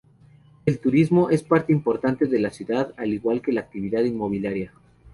[0.65, 4.73] El turismo es parte importante de la ciudad al igual que la actividad inmobiliaria.